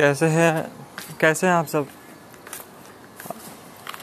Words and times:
कैसे 0.00 0.26
हैं? 0.26 0.70
कैसे 1.20 1.46
हैं 1.46 1.54
आप 1.54 1.66
सब? 1.66 1.86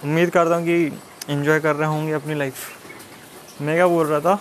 उम्मीद 0.04 0.30
करता 0.30 0.56
हूँ 0.56 0.66
कि 0.66 1.34
इन्जॉय 1.34 1.60
कर 1.60 1.76
रहे 1.76 1.88
होंगे 1.90 2.14
अपनी 2.14 2.36
लाइफ 2.36 3.62
मैं 3.62 3.76
क्या 3.76 3.88
बोल 3.88 4.06
रहा 4.08 4.20
था? 4.20 4.36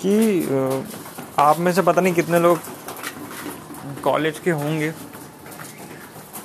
कि 0.00 0.42
आप 1.38 1.58
में 1.58 1.72
से 1.72 1.82
पता 1.82 2.00
नहीं 2.00 2.14
कितने 2.14 2.40
लोग 2.40 2.58
कॉलेज 4.04 4.38
के 4.38 4.50
होंगे। 4.52 4.92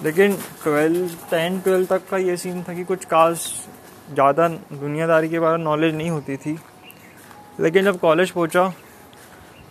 लेकिन 0.03 0.37
ट्वेल्थ 0.63 1.29
टेन 1.31 1.59
ट्वेल्थ 1.59 1.89
तक 1.89 2.09
का 2.09 2.17
ये 2.17 2.37
सीन 2.37 2.63
था 2.63 2.73
कि 2.73 2.83
कुछ 2.83 3.05
खास 3.05 3.53
ज़्यादा 4.13 4.47
दुनियादारी 4.47 5.29
के 5.29 5.39
बारे 5.39 5.57
में 5.57 5.63
नॉलेज 5.65 5.95
नहीं 5.95 6.09
होती 6.09 6.37
थी। 6.37 6.59
लेकिन 7.59 7.85
जब 7.85 7.99
कॉलेज 7.99 8.31
पहुँचा 8.31 8.71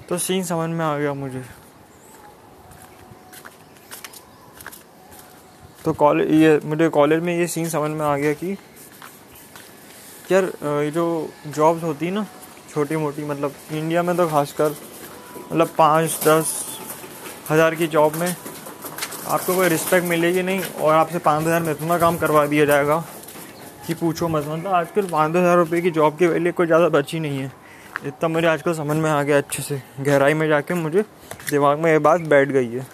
तो 0.09 0.18
सीन 0.18 0.43
समझ 0.45 0.70
में 0.70 0.84
आ 0.86 0.96
गया 0.98 1.14
मुझे। 1.14 1.45
तो 5.86 5.93
कॉलेज 5.95 6.31
ये 6.32 6.58
मुझे 6.64 6.89
कॉलेज 6.89 7.21
में 7.22 7.36
ये 7.39 7.46
सीन 7.46 7.68
समझ 7.68 7.90
में 7.90 8.04
आ 8.07 8.17
गया 8.17 8.32
कि 8.32 8.53
यार 10.32 10.44
ये 10.82 10.90
जो 10.90 11.04
जॉब्स 11.46 11.82
होती 11.82 12.11
ना 12.11 12.27
छोटी 12.71 12.96
मोटी 12.96 13.25
मतलब 13.25 13.53
इंडिया 13.72 14.03
में 14.03 14.17
तो 14.17 14.27
खासकर 14.29 14.75
मतलब 15.43 15.68
पाँच, 15.79 16.18
दस 16.27 16.64
हज़ार 17.50 17.75
की 17.75 17.86
जॉब 17.86 18.17
में 18.17 18.29
आपको 18.29 19.54
कोई 19.54 19.68
रिस्पेक्ट 19.68 20.07
मिलेगी 20.07 20.43
नहीं 20.43 20.61
और 20.61 20.94
आपसे 20.94 21.18
पाँच 21.21 21.44
हज़ार 21.44 21.63
में 21.63 21.71
इतना 21.72 21.99
काम 21.99 22.18
करवा 22.18 22.44
दिया 22.46 22.64
जाएगा 22.64 22.99
कि 23.86 23.94
पूछो 23.94 24.29
मत। 24.29 24.46
मतलब 24.49 24.72
आजकल 24.75 25.07
पाँच 25.07 25.32
दस 25.32 25.39
हज़ार 25.39 25.57
रुपये 25.57 25.80
की 25.80 25.91
जॉब 25.93 26.16
की 26.18 26.27
वैल्यू 26.27 26.53
कोई 26.53 26.66
ज़्यादा 26.66 26.89
बची 26.91 27.21
नहीं 27.21 27.39
है। 27.39 27.53
इतना 28.07 28.29
मुझे 28.29 28.46
आजकल 28.49 28.75
समझ 28.75 28.96
में 28.96 29.11
आ 29.11 29.22
गया 29.22 29.39
अच्छे 29.39 29.63
से। 29.63 29.82
गहराई 30.00 30.35
में 30.35 30.49
जाके 30.49 30.75
मुझे 30.75 31.03
दिमाग 31.50 31.79
में 31.79 31.91
ये 31.93 31.99
बात 32.00 32.20
बैठ 32.28 32.48
गई 32.48 32.72
है। 32.72 32.86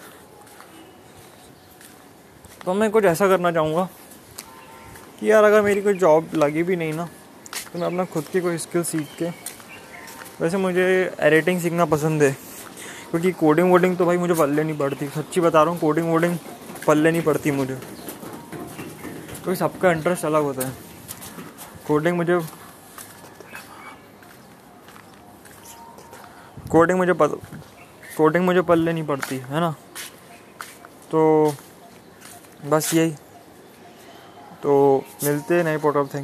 तो 2.65 2.73
मैं 2.73 2.89
कुछ 2.91 3.05
ऐसा 3.05 3.27
करना 3.27 3.51
चाहूँगा 3.51 3.87
कि 5.19 5.31
यार 5.31 5.43
अगर 5.43 5.61
मेरी 5.61 5.81
कोई 5.81 5.93
जॉब 5.95 6.29
लगी 6.35 6.63
भी 6.63 6.75
नहीं 6.75 6.93
ना 6.93 7.05
तो 7.73 7.79
मैं 7.79 7.85
अपना 7.87 8.05
खुद 8.05 8.23
की 8.31 8.41
कोई 8.41 8.57
स्किल 8.57 8.83
सीख 8.83 9.07
के, 9.19 9.29
वैसे 10.41 10.57
मुझे 10.57 10.85
एडिटिंग 11.19 11.59
सीखना 11.61 11.85
पसंद 11.85 12.23
है, 12.23 12.31
क्योंकि 13.11 13.31
कोडिंग 13.33 13.71
वोडिंग 13.71 13.97
तो 13.97 14.05
भाई 14.05 14.17
मुझे 14.17 14.33
पल्ले 14.33 14.63
नहीं 14.63 14.77
पड़ती। 14.77 15.07
सच्ची 15.09 15.41
बता 15.41 15.63
रहा 15.63 15.71
हूँ 15.71 15.79
कोडिंग 15.79 16.09
वोडिंग 16.09 16.37
पल्ले 16.87 17.11
नहीं 17.11 17.21
पड़ती 17.21 17.51
मुझे। 17.51 17.75
क्योंकि 17.75 19.55
सबका 19.55 19.91
इंटरेस्ट 19.91 20.25
अलग 20.25 20.43
होता 20.43 20.67
है। 20.67 20.73
कोडिंग 21.87 22.17
मुझे 22.17 22.39
कोडिंग 26.71 26.97
मुझे 26.99 27.13
पता 27.13 27.59
कोडिंग 28.17 28.45
मुझे 28.45 28.61
पल्ले 28.63 28.93
नहीं 28.93 29.05
पड़ती, 29.05 29.37
है 29.37 29.59
ना? 29.59 29.71
तो 31.11 31.55
बस 32.65 32.93
यही। 32.93 33.15
तो 34.63 35.03
मिलते 35.23 35.63
नए 35.63 35.77
पोर्टल 35.77 36.05
थैंक 36.05 36.21